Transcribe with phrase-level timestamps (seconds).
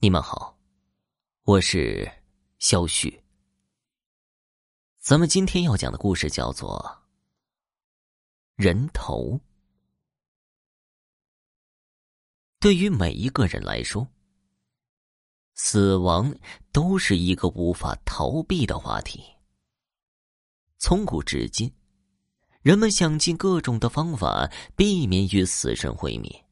[0.00, 0.56] 你们好，
[1.42, 2.08] 我是
[2.60, 3.20] 肖旭。
[5.00, 7.02] 咱们今天要讲的故事叫做
[8.62, 9.32] 《人头》。
[12.60, 14.06] 对于每一个人来说，
[15.54, 16.32] 死亡
[16.70, 19.20] 都是一个无法逃避的话题。
[20.78, 21.74] 从古至今，
[22.60, 26.47] 人们想尽各种的方法避免与死神会面。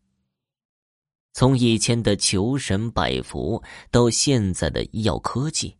[1.36, 5.76] 从以前的求神拜佛，到现在的医药科技，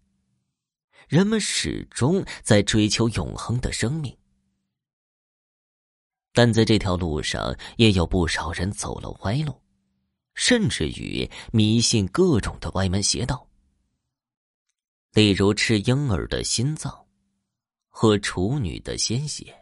[1.09, 4.15] 人们始终在追求永恒的生命。
[6.35, 9.59] 但在这条路上，也有不少人走了歪路，
[10.35, 13.49] 甚至于迷信各种的歪门邪道，
[15.15, 17.07] 例如吃婴儿的心脏，
[17.89, 19.57] 喝处女的鲜血。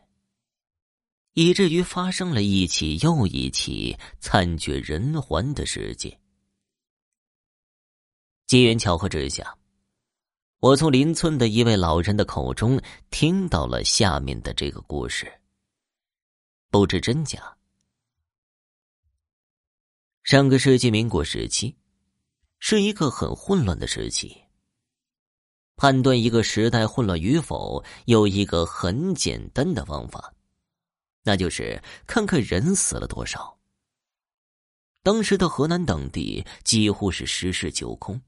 [1.35, 6.19] 以至于发生了一起又一起惨绝人寰的事件。
[8.47, 9.57] 机缘巧合之下，
[10.61, 15.31] 我从邻村的一位老人的口中听到了下面的这个故事。
[16.71, 17.57] 不知真假。
[20.23, 21.77] 上个世纪民国时期，
[22.59, 24.41] 是一个很混乱的时期。
[25.77, 30.33] 判断一个时代混乱与否，有一个很简单的方法。
[31.25, 33.59] 那就是看看人死了多少。
[35.03, 38.21] 当时的河南等地几乎是十室九空，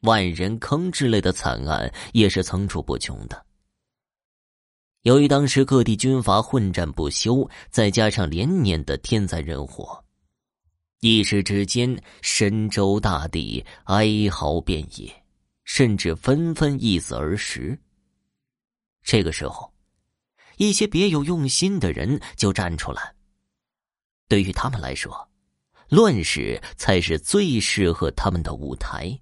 [0.00, 3.46] 万人坑之类的惨案也是层出不穷的。
[5.02, 10.04] 由于当时各地军阀混战不休，再加上连年的天灾人祸，
[11.00, 15.24] 一时之间，神州大地哀嚎遍野，
[15.62, 17.78] 甚至纷纷一死而食。
[19.04, 19.75] 这个时候。
[20.56, 23.14] 一些别有用心的人就站出来。
[24.28, 25.28] 对于他们来说，
[25.88, 29.18] 乱世才是最适合他们的舞台。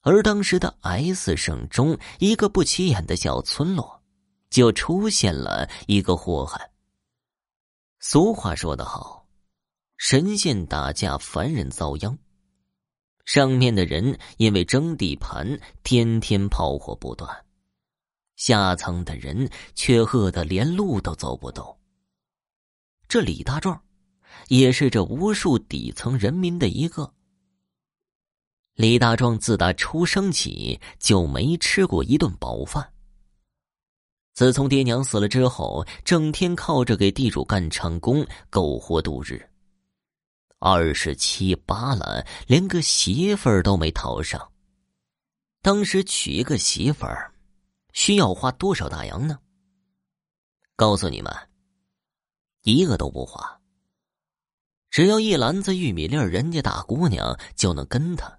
[0.00, 4.02] 而当时的 S 省中一个不起眼的小村落，
[4.50, 6.70] 就出现了一个祸害。
[7.98, 9.26] 俗话说得好
[9.98, 12.16] ：“神仙打架，凡人遭殃。”
[13.26, 17.45] 上面的人因为争地盘，天天炮火不断。
[18.36, 21.76] 下层的人却饿得连路都走不动。
[23.08, 23.82] 这李大壮，
[24.48, 27.12] 也是这无数底层人民的一个。
[28.74, 32.92] 李大壮自打出生起就没吃过一顿饱饭。
[34.34, 39.48] 自从爹娘死了之后，整天靠着给地主干长工苟活度日。
[40.58, 44.52] 二十七八了，连个媳妇儿都没讨上。
[45.62, 47.32] 当时娶一个媳妇儿。
[47.96, 49.38] 需要花多少大洋呢？
[50.76, 51.32] 告诉你们，
[52.62, 53.58] 一个都不花。
[54.90, 58.38] 只要一篮子玉米粒，人家大姑娘就能跟他。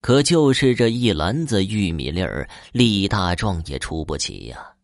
[0.00, 4.74] 可就是这一篮子玉米粒儿，李大壮也出不起呀，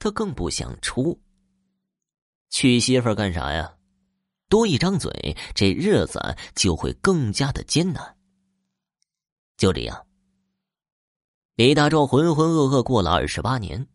[0.00, 1.16] 他更不想出。
[2.48, 3.72] 娶媳妇干啥呀？
[4.48, 6.18] 多一张嘴，这日子
[6.56, 8.18] 就会更加的艰难。
[9.56, 10.09] 就这样。
[11.60, 13.86] 李大壮浑浑噩噩过了二十八年，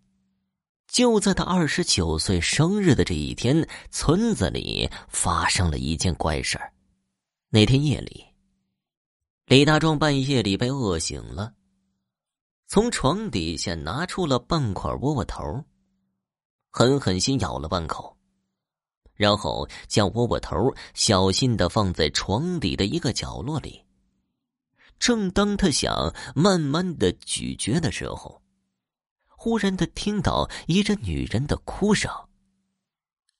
[0.88, 6.72] 就在他二十九岁生日的这一天，村子里发生了一件怪事儿。
[7.50, 8.24] 那天夜里，
[9.48, 11.56] 李大壮半夜里被饿醒了，
[12.68, 15.42] 从床底下拿出了半块窝窝头，
[16.70, 18.16] 狠狠心咬了半口，
[19.16, 23.85] 然后将窝窝头小心的放在床底的一个角落里。
[25.00, 28.42] 正当他想慢慢的咀嚼的时候，
[29.28, 32.12] 忽然他听到一阵女人的哭声，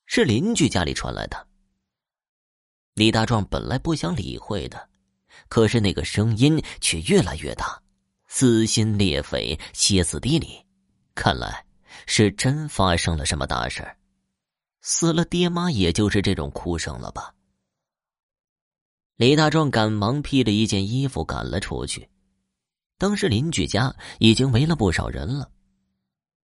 [0.06, 1.48] 是邻居家里传来的。
[2.94, 4.90] 李大壮本来不想理会的，
[5.50, 7.82] 可是那个声音却越来越大，
[8.28, 10.64] 撕心裂肺，歇斯底里。
[11.14, 11.66] 看来
[12.06, 13.86] 是真发生了什么大事
[14.82, 17.34] 死了爹妈，也就是这种哭声了吧。
[19.18, 22.10] 李大壮赶忙披了一件衣服赶了出去，
[22.98, 25.50] 当时邻居家已经围了不少人了。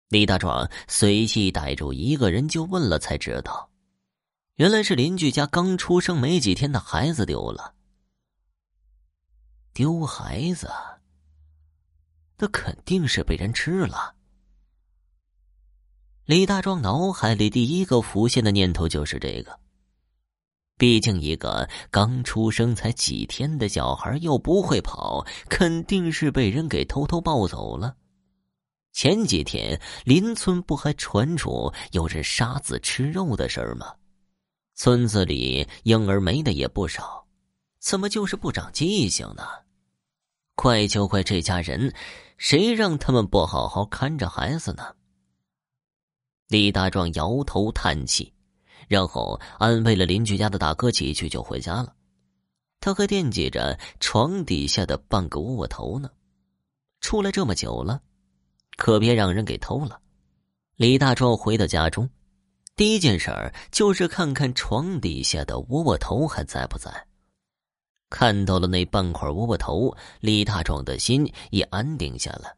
[0.10, 3.72] 李大壮随即逮住一个人就问了，才知道，
[4.56, 7.74] 原来是邻居家刚出生没几天的孩子丢了。
[9.74, 10.70] 丢孩子，
[12.38, 14.14] 那肯定是被人吃了。
[16.26, 19.60] 李大壮脑海里第一个浮现的念头就是这个。
[20.80, 27.98] 毕竟，一个刚出生才几天的小孩又不会跑，肯定是被人给偷偷抱走了。
[28.94, 33.94] 前几天邻村不还传出有人杀子吃肉的事儿吗？
[34.74, 37.28] 村子里婴儿没的也不少，
[37.82, 39.44] 怎么就是不长记性呢？
[40.56, 41.94] 怪就怪这家人，
[42.38, 44.96] 谁让他们不好好看着孩子呢？
[46.48, 48.34] 李大壮摇头叹气，
[48.90, 51.94] 然后安慰了邻居家的大哥几句，就回家了。
[52.82, 56.10] 他还惦记着床底下的半个窝窝头呢。
[57.00, 58.02] 出来这么久了，
[58.78, 60.02] 可别让人给偷了。
[60.76, 62.10] 李大壮回到家中，
[62.76, 66.92] 第一件事儿就是看看床底下的窝窝头还在不在。
[68.10, 72.56] 看到了那半块窝窝头，李大壮的心也安定下来。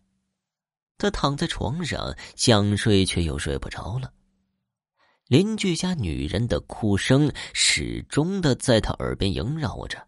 [0.98, 4.13] 他躺在床上想睡，却又睡不着了。
[5.31, 10.06] 邻居家女人的哭声始终的在他耳边萦绕着。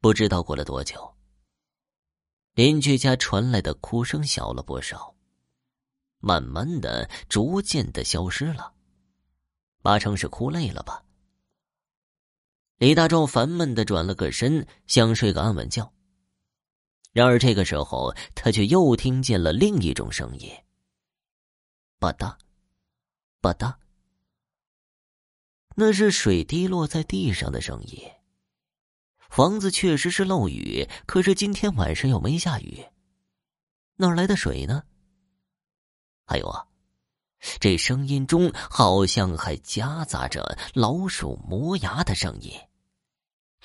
[0.00, 1.14] 不知道过了多久，
[2.54, 5.14] 邻居家传来的哭声小了不少，
[6.20, 8.72] 慢慢的、逐渐的消失了。
[9.82, 11.04] 八成是哭累了吧？
[12.78, 15.92] 李大壮烦闷的转了个身，想睡个安稳觉。
[17.12, 20.50] 然而这个时候，他却又听见了另一种声音
[22.00, 22.34] ：“吧嗒，
[23.40, 23.74] 吧嗒。”
[25.76, 28.10] 那是水滴落在地上的声音。
[29.30, 32.84] 房子确实是漏雨，可是今天晚上又没下雨，
[33.96, 34.82] 哪来的水呢？
[36.26, 36.66] 还有啊，
[37.60, 42.52] 这声音中好像还夹杂着老鼠磨牙的声音。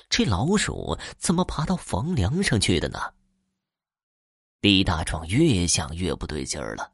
[0.08, 3.12] 这老鼠怎么爬到房梁上去的呢？
[4.60, 6.92] 李大壮越想越不对劲儿了，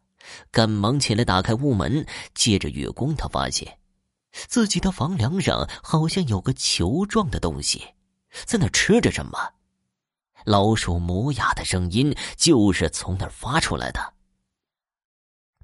[0.51, 3.79] 赶忙起来打开屋门，借着月光，他发现
[4.33, 7.95] 自己的房梁上好像有个球状的东西。
[8.47, 9.39] 在那吃着什么？
[10.45, 14.15] 老鼠磨牙的声音就是从那儿发出来的。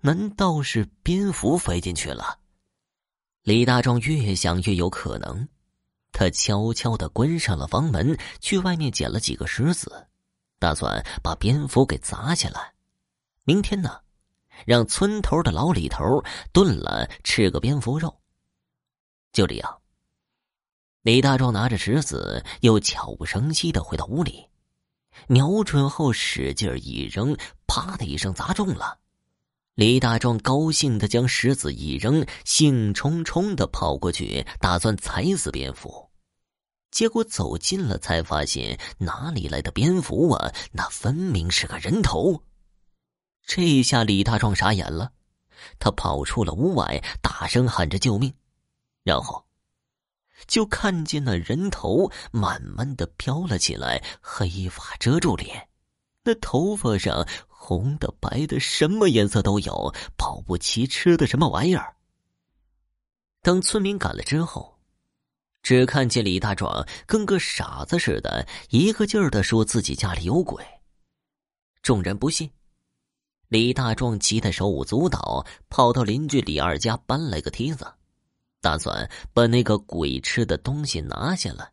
[0.02, 2.38] 难道是蝙蝠飞进去了？
[3.42, 5.48] 李大壮越想越有可能，
[6.12, 10.06] 他悄悄的关上了房门，去外面捡了几个石子，
[10.58, 12.74] 打算把蝙蝠给砸下来。
[13.44, 14.00] 明天呢，
[14.66, 16.22] 让村头的老李头
[16.52, 18.20] 炖了吃个蝙蝠肉。
[19.32, 19.78] 就这样。
[21.02, 24.46] 李大壮拿着石子，又悄无声息的回到屋里，
[25.26, 28.98] 瞄准后使劲一扔，啪的一声砸中了。
[29.74, 36.10] 李大壮高兴的将石子一扔，兴冲冲的跑过去，打算踩死蝙蝠。
[36.90, 40.52] 结果走近了，才发现哪里来的蝙蝠啊？
[40.72, 42.42] 那分明是个人头。
[43.48, 45.10] 这一下李大壮傻眼了，
[45.78, 48.32] 他跑出了屋外，大声喊着救命，
[49.02, 49.42] 然后。
[50.46, 55.68] 就看见那人头慢慢的飘了起来，黑发遮住脸，
[56.22, 61.96] 那头发上红的、白的，什么颜色都有，保不齐吃的什么玩意儿。
[63.42, 64.78] 等村民赶了之后，
[65.62, 70.64] 只看见李大壮跟个傻子似的，一个劲儿的说自己家里有鬼。
[71.82, 72.48] 众人不信，
[73.48, 77.86] 李大壮急得手舞足蹈，跑到邻居李二家搬来个梯子。
[78.60, 81.70] 打算把那个鬼吃的东西拿下来，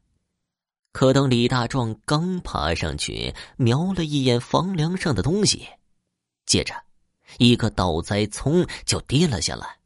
[0.92, 5.68] 可等李大壮刚爬上去，瞄了一眼房梁上的东西，
[6.46, 6.76] 接着，
[7.40, 9.80] 一个倒栽葱就跌了下来。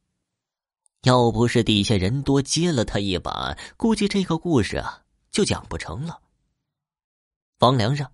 [1.03, 5.01] 要不是底下人多接了他一把，估计这个故事啊
[5.31, 6.19] 就讲不成了。
[7.57, 8.11] 房梁上，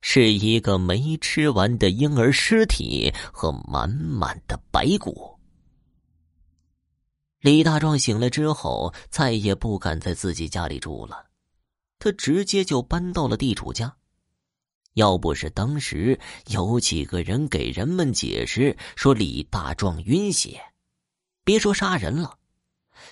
[0.00, 5.38] 是一个没吃完的婴儿尸体和满满的白骨。
[7.40, 11.26] 李大壮醒来之后，再也不敢在自己家里住了，
[11.98, 13.96] 他直接就搬到了地主家。
[14.94, 20.60] 要不是当时有几个人给人们解释说李大壮晕血，
[21.44, 22.38] 别说杀人了，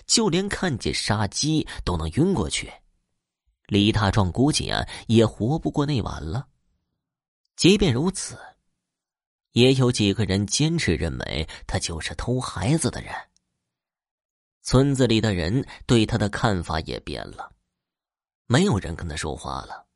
[0.06, 2.72] 就连看见杀鸡都能晕过去，
[3.68, 6.48] 李大壮估计啊也活不过那晚了。
[7.56, 8.38] 即便如此，
[9.52, 13.12] 也有几个人坚持认为他就是偷孩子的人。
[14.62, 17.52] 村子里的人对他的看法也变了，
[18.46, 19.86] 没有人跟他说话了，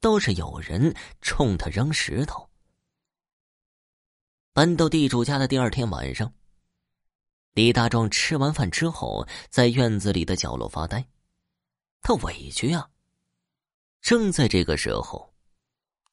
[0.00, 2.50] 倒是有人冲他扔石头。
[4.52, 6.34] 搬到地主家的第二天晚上，
[7.52, 11.06] 李大壮吃完饭之后，在院子里的角落发呆，
[12.00, 12.90] 他委屈啊。
[14.00, 15.27] 正在这个时候，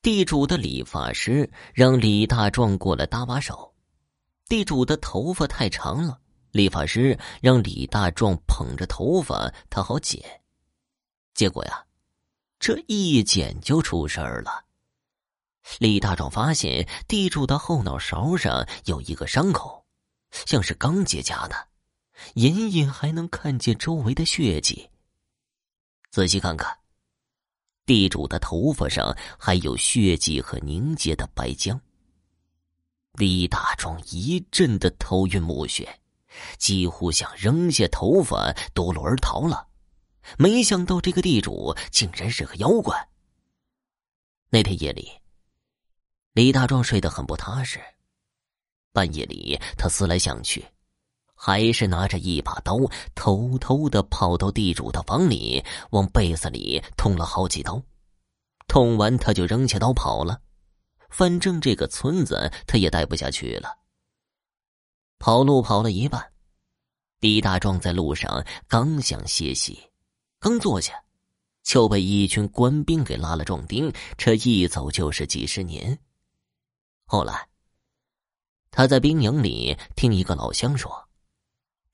[0.06, 3.74] 地主的理发师让李大壮过来搭把手，
[4.48, 6.20] 地主的头发太长了。
[6.52, 10.24] 理发师让李大壮捧着头发，他好剪。
[11.34, 11.84] 结果呀，
[12.60, 14.66] 这一剪就出事儿了。
[15.80, 19.88] 李大壮发现地主的后脑勺上有一个伤口，
[20.30, 21.70] 像是刚结痂的，
[22.36, 24.88] 隐隐还能看见周围的血迹。
[26.12, 26.78] 仔细看看，
[27.86, 31.80] 地主的头发上还有血迹和凝结的白浆。
[33.14, 35.88] 李大壮一阵的头晕目眩，
[36.58, 39.68] 几乎想扔下头发夺路而逃了。
[40.38, 43.08] 没想到这个地主竟然是个妖怪。
[44.50, 45.12] 那天夜里，
[46.34, 47.80] 李大壮睡得很不踏实。
[48.92, 50.66] 半夜里，他思来想去，
[51.36, 52.80] 还是拿着一把刀，
[53.14, 57.82] 偷偷的跑到地主的房里，往被子里捅了好几刀。
[58.68, 60.42] 捅完，他就扔下刀跑了。
[61.10, 63.78] 反正这个村子他也待不下去了。
[65.20, 66.32] 跑路跑了一半，
[67.20, 69.80] 李大壮在路上刚想歇息，
[70.40, 70.94] 刚坐下，
[71.64, 76.00] 就被一群官兵给拉了壮丁，这一走就是几十年。
[77.06, 77.48] 后来。
[78.72, 80.92] 他在兵营里听一个老乡说：“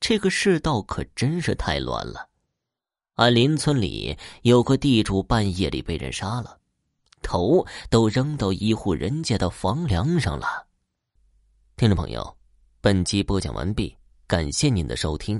[0.01, 2.27] 这个世道可真是太乱了。
[3.15, 6.57] 俺邻村里有个地主，半夜里被人杀了，
[7.21, 10.67] 头都扔到一户人家的房梁上了。”
[11.77, 12.35] 听众朋友，
[12.81, 15.39] 本集播讲完毕，感谢您的收听。